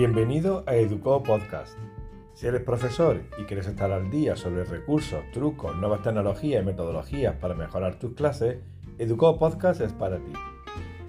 Bienvenido 0.00 0.64
a 0.66 0.76
Educo 0.76 1.22
Podcast. 1.22 1.76
Si 2.32 2.46
eres 2.46 2.62
profesor 2.62 3.20
y 3.36 3.44
quieres 3.44 3.66
estar 3.66 3.92
al 3.92 4.10
día 4.10 4.34
sobre 4.34 4.64
recursos, 4.64 5.20
trucos, 5.30 5.76
nuevas 5.76 6.02
tecnologías 6.02 6.62
y 6.62 6.64
metodologías 6.64 7.36
para 7.36 7.54
mejorar 7.54 7.96
tus 7.96 8.14
clases, 8.14 8.60
Educo 8.96 9.38
Podcast 9.38 9.82
es 9.82 9.92
para 9.92 10.16
ti. 10.16 10.32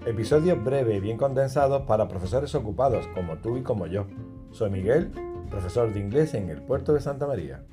Episodios 0.05 0.61
breves 0.61 0.97
y 0.97 0.99
bien 0.99 1.15
condensados 1.15 1.83
para 1.83 2.09
profesores 2.09 2.53
ocupados 2.53 3.07
como 3.15 3.37
tú 3.37 3.55
y 3.55 3.63
como 3.63 3.87
yo. 3.87 4.07
Soy 4.51 4.69
Miguel, 4.69 5.09
profesor 5.49 5.93
de 5.93 5.99
inglés 6.01 6.33
en 6.33 6.49
el 6.49 6.61
puerto 6.61 6.91
de 6.91 6.99
Santa 6.99 7.25
María. 7.25 7.63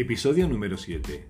Episodio 0.00 0.48
número 0.48 0.78
7. 0.78 1.28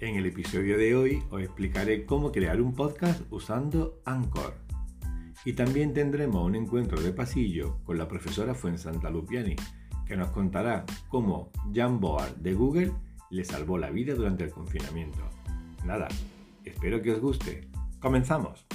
En 0.00 0.16
el 0.16 0.26
episodio 0.26 0.76
de 0.76 0.96
hoy 0.96 1.22
os 1.30 1.42
explicaré 1.42 2.04
cómo 2.06 2.32
crear 2.32 2.60
un 2.60 2.74
podcast 2.74 3.22
usando 3.30 4.00
Anchor. 4.04 4.56
Y 5.44 5.52
también 5.52 5.94
tendremos 5.94 6.44
un 6.44 6.56
encuentro 6.56 7.00
de 7.00 7.12
pasillo 7.12 7.78
con 7.84 7.98
la 7.98 8.08
profesora 8.08 8.52
Fuensanta 8.52 9.10
Lupiani, 9.10 9.54
que 10.08 10.16
nos 10.16 10.32
contará 10.32 10.84
cómo 11.08 11.52
Jamboard 11.72 12.34
de 12.38 12.52
Google 12.52 12.92
le 13.30 13.44
salvó 13.44 13.78
la 13.78 13.90
vida 13.90 14.12
durante 14.14 14.42
el 14.42 14.50
confinamiento. 14.50 15.20
Nada, 15.84 16.08
espero 16.64 17.00
que 17.02 17.12
os 17.12 17.20
guste. 17.20 17.68
¡Comenzamos! 18.00 18.66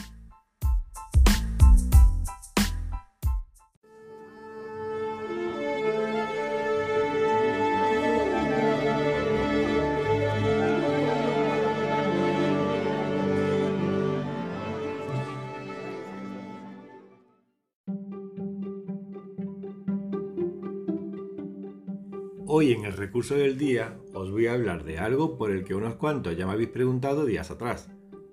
Hoy 22.48 22.74
en 22.74 22.86
el 22.86 22.94
recurso 22.94 23.34
del 23.34 23.58
día 23.58 23.98
os 24.14 24.30
voy 24.30 24.46
a 24.46 24.54
hablar 24.54 24.84
de 24.84 25.00
algo 25.00 25.36
por 25.36 25.50
el 25.50 25.64
que 25.64 25.74
unos 25.74 25.96
cuantos 25.96 26.38
ya 26.38 26.46
me 26.46 26.54
habéis 26.54 26.70
preguntado 26.70 27.26
días 27.26 27.50
atrás. 27.50 27.90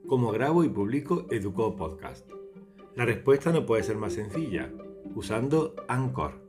¿Cómo 0.07 0.33
grabo 0.33 0.65
y 0.65 0.69
publico 0.69 1.27
Educo 1.31 1.75
Podcast? 1.77 2.31
La 2.95 3.07
respuesta 3.07 3.53
no 3.53 3.65
puede 3.65 3.83
ser 3.85 3.97
más 3.97 4.13
sencilla, 4.13 4.71
usando 5.15 5.75
Anchor. 5.89 6.43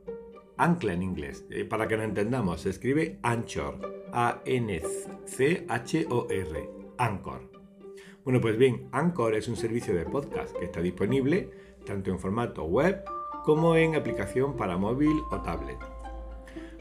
Ancla 0.58 0.92
en 0.92 1.02
inglés. 1.02 1.46
Eh, 1.48 1.64
para 1.64 1.88
que 1.88 1.96
lo 1.96 2.02
entendamos, 2.02 2.60
se 2.60 2.68
escribe 2.68 3.18
Anchor. 3.22 3.78
A-N-C-H-O-R. 4.12 4.80
Anchor. 6.98 7.50
Bueno, 8.24 8.42
pues 8.42 8.58
bien, 8.58 8.90
Anchor 8.92 9.34
es 9.34 9.48
un 9.48 9.56
servicio 9.56 9.94
de 9.94 10.04
podcast 10.04 10.54
que 10.54 10.66
está 10.66 10.82
disponible 10.82 11.50
tanto 11.86 12.10
en 12.10 12.18
formato 12.18 12.64
web 12.64 13.02
como 13.42 13.74
en 13.76 13.94
aplicación 13.94 14.54
para 14.54 14.76
móvil 14.76 15.22
o 15.30 15.40
tablet. 15.40 15.93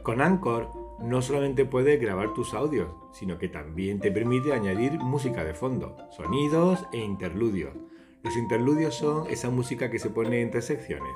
Con 0.03 0.21
Anchor 0.21 0.69
no 0.99 1.21
solamente 1.21 1.63
puedes 1.63 1.99
grabar 1.99 2.33
tus 2.33 2.53
audios, 2.53 2.89
sino 3.13 3.37
que 3.37 3.47
también 3.47 4.01
te 4.01 4.11
permite 4.11 4.51
añadir 4.51 4.99
música 4.99 5.45
de 5.45 5.53
fondo, 5.53 5.95
sonidos 6.11 6.85
e 6.91 6.97
interludios. 6.97 7.73
Los 8.21 8.35
interludios 8.35 8.95
son 8.95 9.29
esa 9.29 9.49
música 9.49 9.89
que 9.89 9.99
se 9.99 10.09
pone 10.09 10.41
entre 10.41 10.61
secciones. 10.61 11.15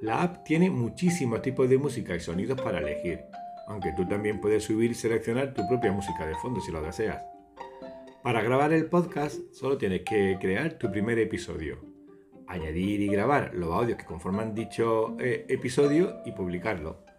La 0.00 0.22
app 0.22 0.42
tiene 0.44 0.70
muchísimos 0.70 1.42
tipos 1.42 1.68
de 1.68 1.76
música 1.76 2.16
y 2.16 2.20
sonidos 2.20 2.58
para 2.58 2.78
elegir, 2.78 3.20
aunque 3.68 3.92
tú 3.92 4.08
también 4.08 4.40
puedes 4.40 4.64
subir 4.64 4.92
y 4.92 4.94
seleccionar 4.94 5.52
tu 5.52 5.68
propia 5.68 5.92
música 5.92 6.24
de 6.26 6.36
fondo 6.36 6.62
si 6.62 6.72
lo 6.72 6.80
deseas. 6.80 7.22
Para 8.22 8.40
grabar 8.40 8.72
el 8.72 8.86
podcast 8.86 9.38
solo 9.52 9.76
tienes 9.76 10.00
que 10.02 10.38
crear 10.40 10.78
tu 10.78 10.90
primer 10.90 11.18
episodio, 11.18 11.78
añadir 12.46 13.02
y 13.02 13.08
grabar 13.08 13.54
los 13.54 13.70
audios 13.70 13.98
que 13.98 14.06
conforman 14.06 14.54
dicho 14.54 15.16
eh, 15.20 15.44
episodio 15.50 16.22
y 16.24 16.32
publicarlo. 16.32 17.09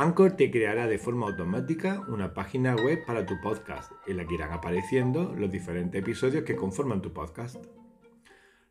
Anchor 0.00 0.32
te 0.32 0.50
creará 0.50 0.86
de 0.86 0.96
forma 0.96 1.26
automática 1.26 2.00
una 2.08 2.32
página 2.32 2.74
web 2.74 3.04
para 3.04 3.26
tu 3.26 3.38
podcast 3.42 3.92
en 4.06 4.16
la 4.16 4.24
que 4.24 4.32
irán 4.32 4.50
apareciendo 4.50 5.34
los 5.36 5.50
diferentes 5.50 6.00
episodios 6.00 6.44
que 6.44 6.56
conforman 6.56 7.02
tu 7.02 7.12
podcast. 7.12 7.62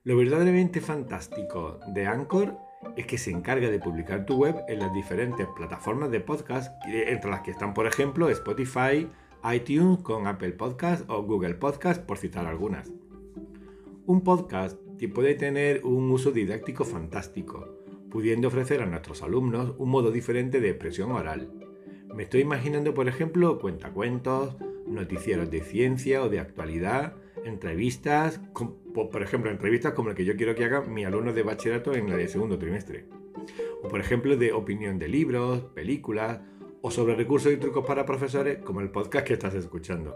Lo 0.04 0.18
verdaderamente 0.18 0.82
fantástico 0.82 1.82
de 1.94 2.08
Anchor 2.08 2.58
es 2.98 3.06
que 3.06 3.20
se 3.20 3.30
encarga 3.30 3.70
de 3.70 3.78
publicar 3.78 4.26
tu 4.26 4.38
web 4.38 4.56
en 4.68 4.80
las 4.80 4.92
diferentes 4.92 5.46
plataformas 5.56 6.10
de 6.10 6.20
podcast, 6.20 6.74
entre 6.88 7.30
las 7.30 7.42
que 7.42 7.52
están, 7.52 7.76
por 7.76 7.86
ejemplo, 7.86 8.28
Spotify, 8.30 9.08
iTunes 9.54 10.02
con 10.02 10.26
Apple 10.26 10.54
Podcast 10.54 11.08
o 11.12 11.22
Google 11.22 11.54
Podcast, 11.54 12.04
por 12.04 12.18
citar 12.18 12.48
algunas. 12.48 12.92
Un 14.08 14.24
podcast 14.24 14.80
puede 15.08 15.36
tener 15.36 15.86
un 15.86 16.12
uso 16.12 16.32
didáctico 16.32 16.84
fantástico, 16.84 17.79
pudiendo 18.12 18.48
ofrecer 18.48 18.82
a 18.82 18.86
nuestros 18.86 19.24
alumnos 19.24 19.74
un 19.78 19.90
modo 19.90 20.12
diferente 20.12 20.60
de 20.60 20.70
expresión 20.70 21.12
oral. 21.12 21.52
Me 22.14 22.24
estoy 22.24 22.42
imaginando, 22.42 22.94
por 22.94 23.08
ejemplo, 23.08 23.60
cuentacuentos, 23.60 24.56
noticieros 24.88 25.52
de 25.52 25.62
ciencia 25.62 26.24
o 26.24 26.30
de 26.30 26.40
actualidad, 26.40 27.14
entrevistas, 27.46 28.42
por 28.94 29.22
ejemplo, 29.22 29.52
entrevistas 29.52 29.94
como 29.94 30.10
la 30.10 30.16
que 30.16 30.26
yo 30.26 30.36
quiero 30.36 30.56
que 30.56 30.66
haga 30.66 30.82
mi 30.82 31.06
alumno 31.06 31.34
de 31.34 31.44
bachillerato 31.44 31.94
en 31.94 32.08
de 32.08 32.28
segundo 32.28 32.58
trimestre. 32.58 33.06
O 33.84 33.88
por 33.88 34.00
ejemplo, 34.00 34.36
de 34.36 34.52
opinión 34.52 35.00
de 35.00 35.08
libros, 35.08 35.62
películas, 35.74 36.42
o 36.82 36.92
sobre 36.92 37.16
recursos 37.16 37.52
y 37.52 37.58
trucos 37.58 37.86
para 37.86 38.06
profesores, 38.06 38.60
como 38.60 38.82
el 38.82 38.90
podcast 38.90 39.26
que 39.28 39.34
estás 39.34 39.54
escuchando. 39.54 40.16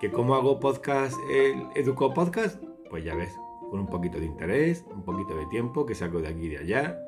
¿Que 0.00 0.10
cómo 0.10 0.34
hago 0.34 0.60
podcast, 0.60 1.16
el 1.30 1.66
Educo 1.74 2.12
Podcast? 2.12 2.62
Pues 2.90 3.04
ya 3.04 3.14
ves, 3.14 3.32
con 3.70 3.80
un 3.80 3.86
poquito 3.86 4.18
de 4.18 4.26
interés, 4.26 4.84
un 4.94 5.02
poquito 5.02 5.36
de 5.36 5.46
tiempo 5.46 5.86
que 5.86 5.94
saco 5.94 6.20
de 6.20 6.28
aquí 6.28 6.46
y 6.46 6.48
de 6.48 6.58
allá, 6.58 6.98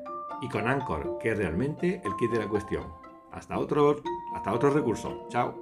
y 0.41 0.49
con 0.49 0.67
Anchor, 0.67 1.17
que 1.19 1.31
es 1.31 1.37
realmente 1.37 2.01
el 2.03 2.15
kit 2.17 2.31
de 2.31 2.39
la 2.39 2.47
cuestión. 2.47 2.83
Hasta 3.31 3.57
otro, 3.57 3.97
hasta 4.35 4.53
otro 4.53 4.69
recurso. 4.69 5.25
Chao. 5.29 5.53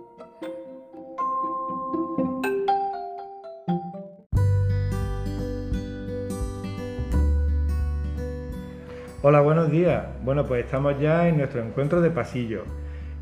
Hola, 9.22 9.42
buenos 9.42 9.70
días. 9.72 10.06
Bueno, 10.24 10.46
pues 10.46 10.64
estamos 10.64 11.00
ya 11.00 11.28
en 11.28 11.38
nuestro 11.38 11.62
encuentro 11.62 12.02
de 12.02 12.12
pasillo. 12.12 12.64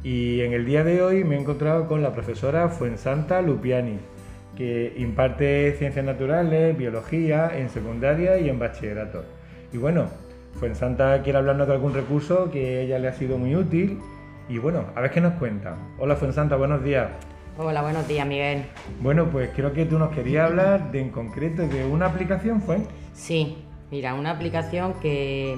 Y 0.04 0.42
en 0.42 0.54
el 0.54 0.66
día 0.66 0.84
de 0.84 1.02
hoy 1.02 1.24
me 1.24 1.36
he 1.36 1.40
encontrado 1.40 1.88
con 1.88 2.04
la 2.04 2.14
profesora 2.14 2.70
Fuensanta 2.70 3.42
Lupiani 3.42 3.98
que 4.56 4.94
imparte 4.98 5.76
ciencias 5.78 6.06
naturales, 6.06 6.78
biología 6.78 7.58
en 7.58 7.70
secundaria 7.70 8.38
y 8.40 8.50
en 8.50 8.60
bachillerato. 8.60 9.24
Y 9.74 9.78
bueno, 9.78 10.08
Fuensanta 10.54 11.22
quiere 11.22 11.38
hablarnos 11.38 11.68
de 11.68 11.74
algún 11.74 11.94
recurso 11.94 12.50
que 12.50 12.78
a 12.78 12.82
ella 12.82 13.00
le 13.00 13.10
ha 13.10 13.14
sido 13.14 13.38
muy 13.38 13.56
útil. 13.56 14.00
Y 14.48 14.58
bueno, 14.58 14.86
a 14.96 15.02
ver 15.02 15.12
qué 15.12 15.22
nos 15.22 15.34
cuenta. 15.34 15.76
Hola 16.00 16.16
Fuensanta, 16.16 16.56
buenos 16.56 16.84
días. 16.84 17.10
Hola, 17.58 17.82
buenos 17.82 18.08
días, 18.08 18.28
Miguel. 18.28 18.66
Bueno, 19.02 19.30
pues 19.32 19.50
creo 19.56 19.72
que 19.72 19.86
tú 19.86 19.98
nos 19.98 20.14
querías 20.14 20.50
hablar 20.50 20.92
de 20.92 21.02
en 21.02 21.10
concreto 21.10 21.68
de 21.68 21.86
una 21.86 22.08
aplicación, 22.08 22.62
¿fue? 22.62 22.80
Sí, 23.14 23.58
mira, 23.92 24.14
una 24.14 24.32
aplicación 24.32 24.94
que 25.02 25.58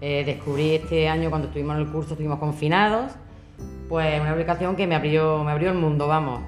eh, 0.00 0.22
descubrí 0.24 0.76
este 0.76 1.08
año 1.08 1.28
cuando 1.28 1.48
estuvimos 1.48 1.76
en 1.76 1.82
el 1.82 1.88
curso, 1.88 2.12
estuvimos 2.12 2.38
confinados. 2.38 3.12
Pues 3.88 4.20
una 4.20 4.30
aplicación 4.30 4.76
que 4.76 4.86
me 4.86 4.94
abrió, 4.94 5.42
me 5.42 5.50
abrió 5.50 5.70
el 5.70 5.78
mundo, 5.78 6.06
vamos. 6.06 6.40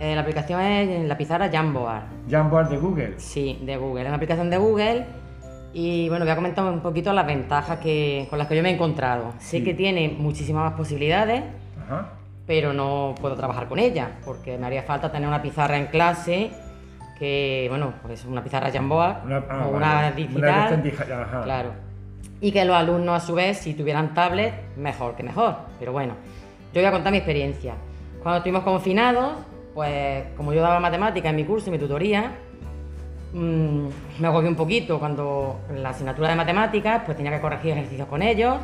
Eh, 0.00 0.14
la 0.14 0.22
aplicación 0.22 0.60
es 0.60 1.08
la 1.08 1.16
pizarra 1.16 1.48
Jamboard. 1.50 2.02
Jamboard 2.28 2.68
de 2.68 2.76
Google. 2.76 3.14
Sí, 3.18 3.60
de 3.62 3.76
Google. 3.76 4.02
Es 4.02 4.08
una 4.08 4.16
aplicación 4.16 4.50
de 4.50 4.56
Google. 4.56 5.06
Y 5.72 6.08
bueno, 6.08 6.24
voy 6.24 6.32
a 6.32 6.36
comentar 6.36 6.64
un 6.64 6.80
poquito 6.80 7.12
las 7.12 7.26
ventajas 7.26 7.78
que, 7.78 8.26
con 8.30 8.38
las 8.38 8.48
que 8.48 8.56
yo 8.56 8.62
me 8.62 8.70
he 8.70 8.74
encontrado. 8.74 9.32
Sé 9.38 9.64
que 9.64 9.74
tiene 9.74 10.08
muchísimas 10.08 10.64
más 10.64 10.74
posibilidades, 10.74 11.42
pero 12.46 12.72
no 12.72 13.14
puedo 13.20 13.34
trabajar 13.34 13.66
con 13.66 13.80
ella, 13.80 14.10
porque 14.24 14.56
me 14.56 14.66
haría 14.66 14.84
falta 14.84 15.10
tener 15.10 15.26
una 15.26 15.42
pizarra 15.42 15.76
en 15.76 15.86
clase 15.86 16.52
que, 17.18 17.66
bueno, 17.68 17.94
pues 18.02 18.24
una 18.24 18.42
pizarra 18.42 18.70
Jamboard 18.70 19.24
una, 19.24 19.44
ah, 19.48 19.66
o 19.66 19.76
una 19.76 20.10
digital. 20.12 20.82
claro. 21.42 21.70
Y 22.40 22.52
que 22.52 22.64
los 22.64 22.76
alumnos, 22.76 23.22
a 23.22 23.26
su 23.26 23.34
vez, 23.34 23.58
si 23.58 23.74
tuvieran 23.74 24.14
tablet, 24.14 24.76
mejor 24.76 25.16
que 25.16 25.22
mejor. 25.22 25.56
Pero 25.78 25.92
bueno, 25.92 26.14
yo 26.72 26.80
voy 26.80 26.86
a 26.86 26.92
contar 26.92 27.10
mi 27.10 27.18
experiencia. 27.18 27.74
Cuando 28.22 28.38
estuvimos 28.38 28.62
confinados, 28.62 29.38
pues 29.74 30.24
como 30.36 30.52
yo 30.52 30.62
daba 30.62 30.78
matemática 30.80 31.30
en 31.30 31.36
mi 31.36 31.44
curso, 31.44 31.66
en 31.66 31.72
mi 31.72 31.78
tutoría, 31.78 32.32
mmm, 33.32 33.86
me 34.20 34.26
agobié 34.26 34.48
un 34.48 34.56
poquito 34.56 34.98
cuando 34.98 35.60
en 35.68 35.82
la 35.82 35.90
asignatura 35.90 36.30
de 36.30 36.36
matemáticas 36.36 37.02
pues 37.04 37.16
tenía 37.16 37.32
que 37.32 37.40
corregir 37.40 37.72
ejercicios 37.72 38.08
con 38.08 38.22
ellos 38.22 38.56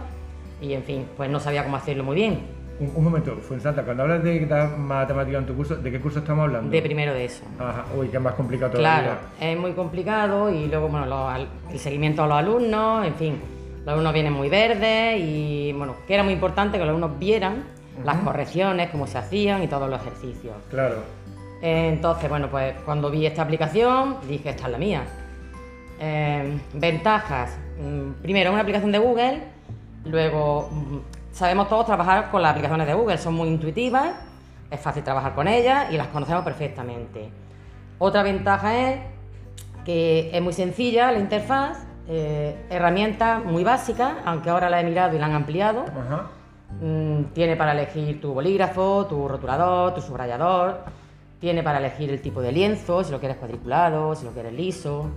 y 0.60 0.72
en 0.72 0.84
fin, 0.84 1.06
pues 1.16 1.28
no 1.28 1.40
sabía 1.40 1.64
cómo 1.64 1.76
hacerlo 1.76 2.04
muy 2.04 2.14
bien. 2.14 2.60
Un, 2.80 3.04
momento, 3.04 3.36
Fuensanta, 3.36 3.82
cuando 3.82 4.04
hablas 4.04 4.24
de 4.24 4.40
matemática 4.78 5.36
en 5.36 5.44
tu 5.44 5.54
curso, 5.54 5.76
¿de 5.76 5.90
qué 5.90 6.00
curso 6.00 6.20
estamos 6.20 6.44
hablando? 6.44 6.70
De 6.70 6.80
primero 6.80 7.12
de 7.12 7.26
eso. 7.26 7.44
Ajá, 7.58 7.84
uy, 7.94 8.08
que 8.08 8.16
es 8.16 8.22
más 8.22 8.32
complicado 8.32 8.72
todavía. 8.72 9.02
Claro, 9.02 9.18
es 9.38 9.58
muy 9.58 9.72
complicado 9.72 10.48
y 10.48 10.66
luego, 10.66 10.88
bueno, 10.88 11.36
el 11.70 11.78
seguimiento 11.78 12.22
a 12.22 12.26
los 12.26 12.38
alumnos, 12.38 13.06
en 13.06 13.14
fin, 13.16 13.38
los 13.80 13.88
alumnos 13.88 14.14
vienen 14.14 14.32
muy 14.32 14.48
verdes 14.48 15.20
y, 15.20 15.74
bueno, 15.74 15.94
que 16.06 16.14
era 16.14 16.22
muy 16.22 16.32
importante 16.32 16.78
que 16.78 16.84
los 16.84 16.88
alumnos 16.88 17.18
vieran 17.18 17.64
las 18.04 18.16
correcciones, 18.18 18.90
cómo 18.90 19.06
se 19.06 19.18
hacían 19.18 19.62
y 19.62 19.68
todos 19.68 19.88
los 19.88 20.00
ejercicios. 20.00 20.54
Claro. 20.70 20.96
Entonces, 21.62 22.28
bueno, 22.28 22.48
pues 22.50 22.74
cuando 22.84 23.10
vi 23.10 23.26
esta 23.26 23.42
aplicación 23.42 24.16
dije, 24.26 24.50
esta 24.50 24.66
es 24.66 24.72
la 24.72 24.78
mía. 24.78 25.02
Eh, 25.98 26.58
ventajas. 26.72 27.56
Mm, 27.78 28.22
primero, 28.22 28.50
es 28.50 28.52
una 28.54 28.62
aplicación 28.62 28.92
de 28.92 28.98
Google. 28.98 29.42
Luego, 30.04 30.70
mm, 30.72 30.98
sabemos 31.32 31.68
todos 31.68 31.86
trabajar 31.86 32.30
con 32.30 32.42
las 32.42 32.52
aplicaciones 32.52 32.86
de 32.86 32.94
Google. 32.94 33.18
Son 33.18 33.34
muy 33.34 33.48
intuitivas, 33.48 34.12
es 34.70 34.80
fácil 34.80 35.02
trabajar 35.02 35.34
con 35.34 35.46
ellas 35.46 35.92
y 35.92 35.96
las 35.96 36.06
conocemos 36.08 36.42
perfectamente. 36.42 37.30
Otra 37.98 38.22
ventaja 38.22 38.78
es 38.78 39.00
que 39.84 40.30
es 40.32 40.42
muy 40.42 40.54
sencilla 40.54 41.12
la 41.12 41.18
interfaz, 41.18 41.84
eh, 42.08 42.66
herramienta 42.70 43.40
muy 43.44 43.62
básica, 43.62 44.18
aunque 44.24 44.48
ahora 44.48 44.70
la 44.70 44.80
he 44.80 44.84
mirado 44.84 45.14
y 45.14 45.18
la 45.18 45.26
han 45.26 45.34
ampliado. 45.34 45.84
Tiene 47.34 47.56
para 47.56 47.72
elegir 47.72 48.20
tu 48.20 48.32
bolígrafo, 48.32 49.06
tu 49.06 49.28
rotulador, 49.28 49.94
tu 49.94 50.00
subrayador. 50.00 50.78
Tiene 51.40 51.62
para 51.62 51.78
elegir 51.78 52.10
el 52.10 52.20
tipo 52.20 52.40
de 52.40 52.52
lienzo, 52.52 53.02
si 53.02 53.10
lo 53.10 53.18
quieres 53.18 53.38
cuadriculado, 53.38 54.14
si 54.14 54.24
lo 54.24 54.32
quieres 54.32 54.52
liso. 54.52 55.10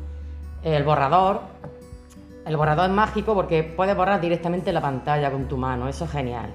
El 0.63 0.83
borrador. 0.83 1.41
El 2.45 2.57
borrador 2.57 2.89
es 2.89 2.95
mágico 2.95 3.33
porque 3.33 3.63
puedes 3.63 3.95
borrar 3.95 4.19
directamente 4.19 4.73
la 4.73 4.81
pantalla 4.81 5.31
con 5.31 5.47
tu 5.47 5.57
mano, 5.57 5.87
eso 5.87 6.05
es 6.05 6.11
genial. 6.11 6.51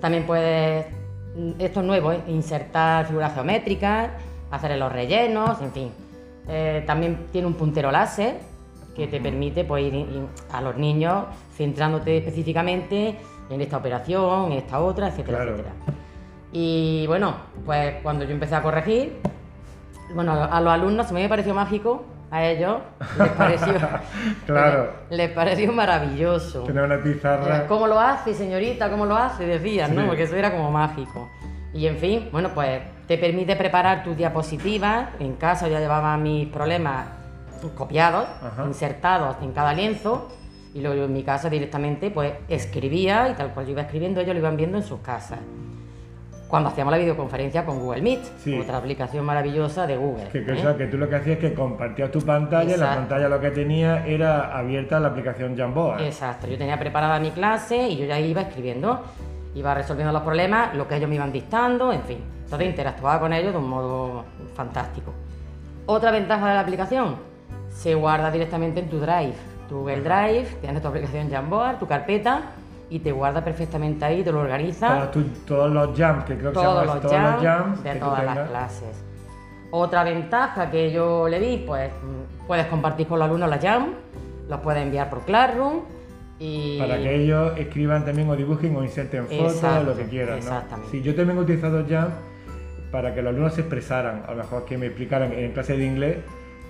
También 0.00 0.26
puedes, 0.26 0.86
mm, 1.34 1.52
esto 1.58 1.80
es 1.80 1.86
nuevo, 1.86 2.12
¿eh? 2.12 2.20
insertar 2.28 3.06
figuras 3.06 3.32
geométricas, 3.32 4.10
hacer 4.50 4.76
los 4.76 4.92
rellenos, 4.92 5.60
en 5.62 5.72
fin. 5.72 5.90
Eh, 6.48 6.84
también 6.86 7.26
tiene 7.32 7.46
un 7.46 7.54
puntero 7.54 7.90
láser 7.90 8.36
que 8.94 9.06
te 9.06 9.20
permite 9.20 9.64
pues, 9.64 9.92
ir 9.92 10.06
a 10.52 10.60
los 10.60 10.76
niños 10.76 11.24
centrándote 11.56 12.18
específicamente 12.18 13.16
en 13.50 13.60
esta 13.60 13.76
operación, 13.76 14.52
en 14.52 14.58
esta 14.58 14.80
otra, 14.80 15.08
etcétera, 15.08 15.44
etcétera. 15.44 15.70
Y 16.52 17.06
bueno, 17.06 17.34
pues 17.64 17.96
cuando 18.02 18.24
yo 18.24 18.32
empecé 18.32 18.54
a 18.54 18.62
corregir, 18.62 19.18
bueno, 20.14 20.32
a 20.32 20.60
los 20.60 20.72
alumnos 20.72 21.06
se 21.06 21.14
me 21.14 21.28
pareció 21.28 21.54
mágico, 21.54 22.04
a 22.30 22.44
ellos 22.44 22.78
les 23.18 23.28
pareció, 23.30 23.74
claro. 24.46 24.92
les, 25.10 25.30
pareció 25.30 25.72
maravilloso. 25.72 26.62
Tener 26.62 26.84
una 26.84 27.02
pizarra. 27.02 27.66
¿Cómo 27.66 27.86
lo 27.86 28.00
hace, 28.00 28.34
señorita? 28.34 28.90
¿Cómo 28.90 29.06
lo 29.06 29.16
hace? 29.16 29.46
Decían, 29.46 29.94
¿no? 29.94 30.06
Porque 30.06 30.24
eso 30.24 30.36
era 30.36 30.50
como 30.50 30.70
mágico. 30.70 31.28
Y 31.72 31.86
en 31.86 31.98
fin, 31.98 32.28
bueno, 32.32 32.50
pues 32.54 32.80
te 33.06 33.18
permite 33.18 33.54
preparar 33.54 34.02
tus 34.02 34.16
diapositivas. 34.16 35.08
En 35.20 35.34
casa 35.34 35.68
ya 35.68 35.78
llevaba 35.78 36.16
mis 36.16 36.48
problemas 36.48 37.06
copiados, 37.76 38.26
insertados 38.64 39.36
en 39.42 39.52
cada 39.52 39.72
lienzo 39.72 40.28
y 40.76 40.82
luego 40.82 41.04
en 41.04 41.12
mi 41.12 41.22
casa 41.22 41.48
directamente 41.48 42.10
pues 42.10 42.34
escribía 42.48 43.30
y 43.30 43.34
tal 43.34 43.52
cual 43.54 43.64
yo 43.64 43.72
iba 43.72 43.82
escribiendo 43.82 44.20
ellos 44.20 44.34
lo 44.34 44.40
iban 44.40 44.56
viendo 44.56 44.76
en 44.76 44.84
sus 44.84 45.00
casas. 45.00 45.38
Cuando 46.48 46.68
hacíamos 46.68 46.92
la 46.92 46.98
videoconferencia 46.98 47.64
con 47.64 47.80
Google 47.80 48.02
Meet, 48.02 48.60
otra 48.60 48.76
aplicación 48.76 49.24
maravillosa 49.24 49.84
de 49.84 49.96
Google. 49.96 50.28
Que, 50.28 50.38
¿eh? 50.38 50.74
que 50.78 50.86
tú 50.86 50.96
lo 50.96 51.08
que 51.08 51.16
hacías 51.16 51.38
es 51.38 51.40
que 51.40 51.54
compartías 51.54 52.10
tu 52.12 52.20
pantalla 52.20 52.74
y 52.74 52.78
la 52.78 52.94
pantalla 52.94 53.28
lo 53.28 53.40
que 53.40 53.50
tenía 53.50 54.06
era 54.06 54.56
abierta 54.56 55.00
la 55.00 55.08
aplicación 55.08 55.56
Jamboa. 55.56 56.00
Exacto, 56.04 56.46
yo 56.46 56.56
tenía 56.56 56.78
preparada 56.78 57.18
mi 57.18 57.30
clase 57.30 57.88
y 57.88 57.96
yo 57.96 58.04
ya 58.04 58.20
iba 58.20 58.42
escribiendo, 58.42 59.00
iba 59.56 59.74
resolviendo 59.74 60.12
los 60.12 60.22
problemas, 60.22 60.76
lo 60.76 60.86
que 60.86 60.96
ellos 60.96 61.08
me 61.08 61.16
iban 61.16 61.32
dictando, 61.32 61.92
en 61.92 62.02
fin. 62.02 62.18
Entonces 62.44 62.68
interactuaba 62.68 63.18
con 63.18 63.32
ellos 63.32 63.52
de 63.52 63.58
un 63.58 63.68
modo 63.68 64.24
fantástico. 64.54 65.12
Otra 65.86 66.12
ventaja 66.12 66.46
de 66.46 66.54
la 66.54 66.60
aplicación, 66.60 67.16
se 67.70 67.94
guarda 67.94 68.30
directamente 68.30 68.78
en 68.78 68.88
tu 68.88 69.00
Drive. 69.00 69.55
Tu 69.68 69.76
Google 69.76 70.02
Drive, 70.02 70.46
tienes 70.60 70.82
tu 70.82 70.88
aplicación 70.88 71.30
Jamboard, 71.30 71.78
tu 71.78 71.86
carpeta 71.86 72.42
y 72.88 73.00
te 73.00 73.12
guarda 73.12 73.44
perfectamente 73.44 74.04
ahí, 74.04 74.22
te 74.22 74.30
lo 74.30 74.40
organiza. 74.40 75.10
todos 75.46 75.72
los 75.72 75.98
jams, 75.98 76.24
que 76.24 76.36
creo 76.36 76.52
que 76.52 76.54
todos, 76.54 76.86
los, 76.86 77.00
todos 77.00 77.20
los 77.20 77.42
jams 77.42 77.82
de 77.82 77.94
todas 77.96 78.24
las 78.24 78.48
clases. 78.48 79.04
Otra 79.70 80.04
ventaja 80.04 80.70
que 80.70 80.92
yo 80.92 81.28
le 81.28 81.40
vi, 81.40 81.64
pues 81.66 81.90
puedes 82.46 82.66
compartir 82.66 83.08
con 83.08 83.18
los 83.18 83.26
alumnos 83.26 83.50
la 83.50 83.58
jam, 83.58 83.94
los 84.48 84.60
puedes 84.60 84.82
enviar 84.82 85.10
por 85.10 85.22
Classroom 85.22 85.80
y... 86.38 86.78
Para 86.78 86.98
que 86.98 87.22
ellos 87.22 87.52
escriban 87.56 88.04
también 88.04 88.28
o 88.28 88.36
dibujen 88.36 88.76
o 88.76 88.84
inserten 88.84 89.26
fotos 89.26 89.64
o 89.64 89.82
lo 89.82 89.96
que 89.96 90.04
quieran. 90.04 90.38
Exactamente. 90.38 90.90
Sí, 90.92 91.02
yo 91.02 91.14
también 91.14 91.38
he 91.38 91.42
utilizado 91.42 91.84
jam 91.88 92.10
para 92.92 93.12
que 93.12 93.20
los 93.20 93.30
alumnos 93.30 93.54
se 93.54 93.62
expresaran, 93.62 94.22
a 94.28 94.30
lo 94.30 94.36
mejor 94.36 94.64
que 94.64 94.78
me 94.78 94.86
explicaran 94.86 95.32
en 95.32 95.52
clase 95.52 95.76
de 95.76 95.84
inglés 95.84 96.18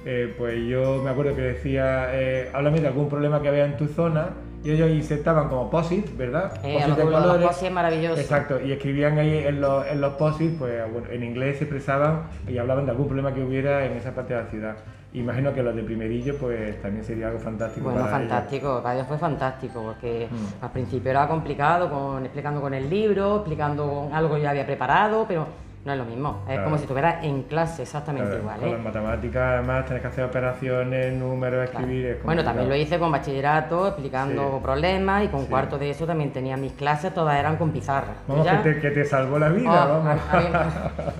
eh, 0.08 0.32
pues 0.38 0.64
yo 0.68 1.02
me 1.02 1.10
acuerdo 1.10 1.34
que 1.34 1.42
decía, 1.42 2.10
eh, 2.12 2.48
háblame 2.54 2.80
de 2.80 2.86
algún 2.86 3.08
problema 3.08 3.42
que 3.42 3.48
había 3.48 3.64
en 3.64 3.76
tu 3.76 3.88
zona, 3.88 4.28
y 4.62 4.70
ellos 4.70 4.88
insertaban 4.88 5.48
como 5.48 5.68
posit, 5.68 6.16
¿verdad? 6.16 6.52
Eh, 6.62 6.78
de 6.86 7.02
colores. 7.02 7.40
Los 7.40 7.56
posit 7.56 7.70
maravilloso. 7.72 8.20
Exacto, 8.20 8.60
y 8.64 8.70
escribían 8.70 9.18
ahí 9.18 9.38
en 9.38 9.60
los, 9.60 9.84
en 9.84 10.00
los 10.00 10.14
posit, 10.14 10.56
pues 10.58 10.80
bueno, 10.92 11.08
en 11.10 11.24
inglés 11.24 11.58
se 11.58 11.64
expresaban 11.64 12.28
y 12.46 12.56
hablaban 12.56 12.84
de 12.84 12.92
algún 12.92 13.06
problema 13.06 13.34
que 13.34 13.42
hubiera 13.42 13.84
en 13.84 13.94
esa 13.94 14.14
parte 14.14 14.32
de 14.32 14.42
la 14.44 14.46
ciudad. 14.48 14.76
Imagino 15.12 15.52
que 15.52 15.62
los 15.64 15.74
de 15.74 15.82
primerillo 15.82 16.36
pues 16.36 16.80
también 16.82 17.04
sería 17.04 17.26
algo 17.26 17.40
fantástico. 17.40 17.90
Bueno, 17.90 18.06
fantástico, 18.06 18.80
para 18.84 18.94
ellos 18.94 19.08
fue 19.08 19.18
fantástico, 19.18 19.82
porque 19.82 20.28
mm. 20.30 20.64
al 20.64 20.70
principio 20.70 21.10
era 21.10 21.26
complicado, 21.26 21.90
con, 21.90 22.24
explicando 22.24 22.60
con 22.60 22.74
el 22.74 22.88
libro, 22.88 23.36
explicando 23.36 24.08
algo 24.12 24.36
que 24.36 24.42
yo 24.42 24.50
había 24.50 24.66
preparado, 24.66 25.24
pero 25.26 25.65
no 25.86 25.92
es 25.92 25.98
lo 25.98 26.04
mismo, 26.04 26.42
es 26.48 26.58
como 26.60 26.76
si 26.76 26.82
estuvieras 26.82 27.24
en 27.24 27.44
clase 27.44 27.82
exactamente 27.82 28.36
igual. 28.36 28.58
Con 28.58 28.68
¿eh? 28.68 28.72
las 28.72 28.82
matemáticas, 28.82 29.42
además, 29.54 29.84
tienes 29.84 30.02
que 30.02 30.08
hacer 30.08 30.24
operaciones, 30.24 31.14
números, 31.14 31.70
escribir. 31.70 32.18
bueno, 32.24 32.42
también 32.42 32.68
lo 32.68 32.74
hice 32.74 32.98
con 32.98 33.12
bachillerato, 33.12 33.86
explicando 33.86 34.58
problemas, 34.60 35.24
y 35.24 35.28
con 35.28 35.46
cuarto 35.46 35.78
de 35.78 35.90
eso 35.90 36.04
también 36.04 36.32
tenía 36.32 36.56
mis 36.56 36.72
clases, 36.72 37.14
todas 37.14 37.38
eran 37.38 37.56
con 37.56 37.70
pizarra. 37.70 38.14
Vamos, 38.26 38.48
que, 38.48 38.56
te, 38.56 38.80
que, 38.80 38.90
te, 38.90 39.04
salvó 39.04 39.38
la 39.38 39.48
vida, 39.48 39.86
oh, 39.86 40.02
vamos. 40.02 40.20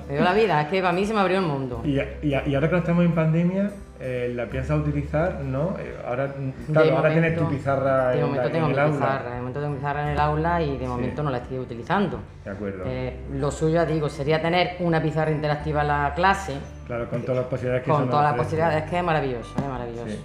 me 0.09 0.15
dio 0.15 0.25
la 0.25 0.33
vida, 0.33 0.63
es 0.63 0.69
que 0.69 0.81
para 0.81 0.93
mí 0.93 1.07
se 1.07 1.15
me 1.15 1.21
abrió 1.21 1.39
el 1.39 1.47
mundo. 1.47 1.83
Y, 1.87 2.01
y, 2.27 2.35
y 2.47 2.55
ahora 2.55 2.69
que 2.69 2.79
estamos 2.79 3.05
en 3.05 3.15
pandemia, 3.15 3.71
eh, 3.99 4.33
la 4.35 4.47
piensas 4.47 4.79
utilizar, 4.79 5.41
¿no? 5.41 5.75
Eh, 5.79 5.97
ahora, 6.07 6.35
claro, 6.71 6.97
ahora 6.97 7.11
tienes 7.11 7.37
tu 7.37 7.49
pizarra 7.49 8.15
en, 8.15 8.21
momento 8.23 8.51
tengo 8.51 8.69
mi 8.69 8.75
el 8.75 8.91
pizarra, 8.91 9.31
De 9.31 9.37
momento 9.39 9.61
tengo 9.61 9.75
pizarra 9.75 10.03
en 10.03 10.09
el 10.09 10.21
aula 10.21 10.63
y 10.63 10.77
de 10.77 10.87
momento 10.87 11.23
no 11.23 11.31
la 11.31 11.39
estoy 11.39 11.59
utilizando. 11.59 12.21
De 12.45 12.51
acuerdo. 12.51 12.85
Eh, 12.87 13.17
lo 13.33 13.51
suyo, 13.51 13.87
digo, 13.87 14.09
sería 14.09 14.43
tener 14.43 14.77
una 14.81 15.01
pizarra 15.01 15.31
interactiva 15.31 15.81
en 15.81 15.89
la 15.89 16.13
clase. 16.15 16.59
Claro, 16.87 17.09
con 17.09 17.23
todas 17.23 17.37
las 17.37 17.47
posibilidades 17.47 17.85
que 17.85 17.91
Con 17.91 18.11
todas 18.11 18.25
las 18.25 18.35
posibilidades, 18.35 18.85
es 18.85 18.91
que 18.91 18.99
es 18.99 19.05
maravilloso, 19.05 19.55
es 19.57 19.67
maravilloso. 19.67 20.19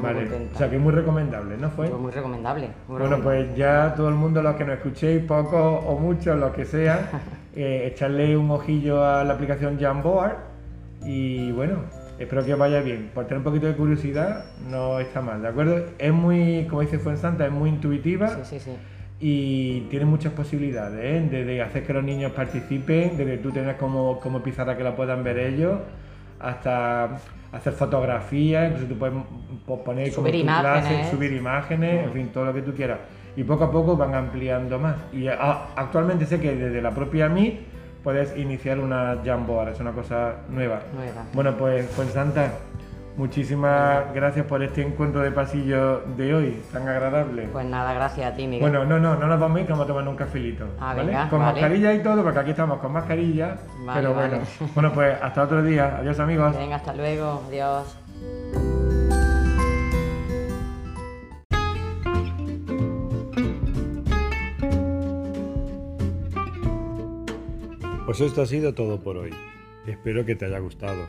Vale. 0.00 0.28
O 0.54 0.58
sea 0.58 0.70
que 0.70 0.76
es 0.76 0.82
muy 0.82 0.92
recomendable, 0.92 1.56
¿no 1.56 1.70
fue? 1.70 1.88
Pues 1.88 2.00
muy 2.00 2.12
recomendable. 2.12 2.68
bueno, 2.86 3.18
pues 3.20 3.56
ya 3.56 3.94
todo 3.96 4.08
el 4.08 4.14
mundo, 4.14 4.42
los 4.42 4.54
que 4.54 4.64
nos 4.64 4.76
escuchéis, 4.76 5.24
pocos 5.24 5.82
o 5.86 5.98
muchos, 5.98 6.38
los 6.38 6.52
que 6.52 6.64
sea, 6.64 7.10
echarle 7.54 8.36
un 8.36 8.50
ojillo 8.50 9.04
a 9.04 9.24
la 9.24 9.34
aplicación 9.34 9.78
Jamboard 9.80 10.36
y 11.04 11.52
bueno, 11.52 11.78
Espero 12.18 12.44
que 12.44 12.54
vaya 12.54 12.80
bien. 12.80 13.10
Por 13.14 13.24
tener 13.24 13.38
un 13.38 13.44
poquito 13.44 13.66
de 13.66 13.74
curiosidad, 13.74 14.44
no 14.68 14.98
está 14.98 15.20
mal, 15.20 15.40
¿de 15.40 15.48
acuerdo? 15.48 15.84
Es 15.98 16.12
muy, 16.12 16.66
como 16.68 16.80
dice 16.80 16.98
Fuensanta, 16.98 17.46
es 17.46 17.52
muy 17.52 17.70
intuitiva. 17.70 18.28
Sí, 18.28 18.40
sí, 18.44 18.60
sí. 18.60 18.76
Y 19.20 19.80
tiene 19.90 20.04
muchas 20.04 20.32
posibilidades, 20.32 21.00
¿eh? 21.02 21.28
desde 21.28 21.60
hacer 21.60 21.84
que 21.84 21.92
los 21.92 22.04
niños 22.04 22.32
participen, 22.32 23.16
desde 23.16 23.38
tú 23.38 23.50
tener 23.50 23.76
como, 23.76 24.20
como 24.20 24.42
pizarra 24.42 24.76
que 24.76 24.84
la 24.84 24.94
puedan 24.94 25.24
ver 25.24 25.38
ellos, 25.38 25.78
hasta 26.38 27.18
hacer 27.52 27.72
fotografías, 27.72 28.70
incluso 28.70 28.86
tú 28.86 28.98
puedes 28.98 29.16
poner 29.84 30.12
como 30.12 30.28
imágenes. 30.28 30.60
clase, 30.60 31.10
subir 31.10 31.32
imágenes, 31.32 32.06
en 32.06 32.12
fin, 32.12 32.28
todo 32.32 32.44
lo 32.46 32.54
que 32.54 32.62
tú 32.62 32.72
quieras. 32.74 32.98
Y 33.36 33.44
poco 33.44 33.64
a 33.64 33.70
poco 33.72 33.96
van 33.96 34.14
ampliando 34.14 34.78
más. 34.78 34.96
Y 35.12 35.28
actualmente 35.28 36.26
sé 36.26 36.40
que 36.40 36.54
desde 36.54 36.82
la 36.82 36.90
propia 36.90 37.28
MIT 37.28 37.77
puedes 38.08 38.34
iniciar 38.38 38.78
una 38.78 39.18
Jamboard, 39.22 39.68
es 39.68 39.80
una 39.80 39.92
cosa 39.92 40.36
nueva. 40.48 40.80
Bueno, 41.34 41.54
pues, 41.58 41.86
pues 41.94 42.08
Santa, 42.08 42.52
muchísimas 43.18 44.14
gracias 44.14 44.46
por 44.46 44.62
este 44.62 44.80
encuentro 44.80 45.20
de 45.20 45.30
pasillo 45.30 46.00
de 46.16 46.34
hoy, 46.34 46.62
tan 46.72 46.88
agradable. 46.88 47.48
Pues 47.52 47.66
nada, 47.66 47.92
gracias 47.92 48.32
a 48.32 48.34
ti, 48.34 48.46
Miguel. 48.46 48.62
Bueno, 48.62 48.86
no, 48.86 48.98
no, 48.98 49.14
no 49.16 49.26
nos 49.26 49.38
vamos 49.38 49.58
a 49.58 49.60
ir, 49.60 49.66
que 49.66 49.72
vamos 49.72 49.84
a 49.84 49.88
tomar 49.88 50.08
un 50.08 50.16
cafelito. 50.16 50.64
Ah, 50.80 50.94
¿vale? 50.94 51.04
Venga, 51.04 51.28
con 51.28 51.40
mascarilla 51.40 51.92
y 51.92 52.02
todo, 52.02 52.22
porque 52.22 52.38
aquí 52.38 52.50
estamos 52.52 52.78
con 52.78 52.92
mascarilla. 52.92 53.58
pero 53.92 54.14
bueno, 54.14 54.38
bueno, 54.74 54.92
pues 54.94 55.22
hasta 55.22 55.42
otro 55.42 55.62
día. 55.62 55.98
Adiós, 55.98 56.18
amigos. 56.18 56.56
Venga, 56.56 56.76
hasta 56.76 56.94
luego. 56.94 57.42
Adiós. 57.46 57.94
Pues 68.08 68.20
esto 68.22 68.40
ha 68.40 68.46
sido 68.46 68.72
todo 68.72 69.02
por 69.02 69.18
hoy. 69.18 69.34
Espero 69.86 70.24
que 70.24 70.34
te 70.34 70.46
haya 70.46 70.60
gustado. 70.60 71.06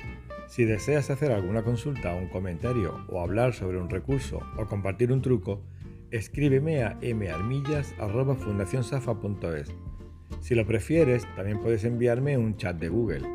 Si 0.50 0.66
deseas 0.66 1.10
hacer 1.10 1.32
alguna 1.32 1.64
consulta, 1.64 2.14
un 2.14 2.28
comentario 2.28 3.06
o 3.08 3.22
hablar 3.22 3.54
sobre 3.54 3.78
un 3.78 3.90
recurso 3.90 4.42
o 4.58 4.66
compartir 4.66 5.14
un 5.14 5.22
truco, 5.22 5.62
escríbeme 6.12 6.84
a 6.84 7.00
marmillas.fundacionsafa.es. 7.02 9.74
Si 10.42 10.56
lo 10.56 10.66
prefieres, 10.66 11.26
también 11.38 11.62
puedes 11.62 11.86
enviarme 11.86 12.38
un 12.38 12.58
chat 12.58 12.76
de 12.76 12.90
Google. 12.90 13.26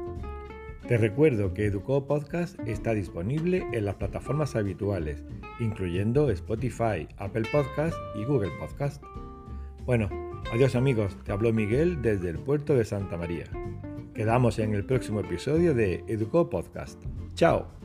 Te 0.86 0.98
recuerdo 0.98 1.54
que 1.54 1.64
Educo 1.64 2.06
Podcast 2.06 2.60
está 2.68 2.92
disponible 2.92 3.66
en 3.72 3.86
las 3.86 3.94
plataformas 3.94 4.56
habituales, 4.56 5.24
incluyendo 5.58 6.28
Spotify, 6.28 7.08
Apple 7.16 7.44
Podcast 7.50 7.96
y 8.14 8.24
Google 8.24 8.50
Podcast. 8.60 9.02
Bueno, 9.86 10.23
Adiós 10.52 10.76
amigos, 10.76 11.16
te 11.24 11.32
habló 11.32 11.52
Miguel 11.52 12.00
desde 12.00 12.30
el 12.30 12.38
puerto 12.38 12.74
de 12.74 12.84
Santa 12.84 13.16
María. 13.16 13.44
Quedamos 14.14 14.58
en 14.60 14.74
el 14.74 14.84
próximo 14.84 15.20
episodio 15.20 15.74
de 15.74 16.04
Educo 16.06 16.48
Podcast. 16.48 17.02
Chao. 17.34 17.83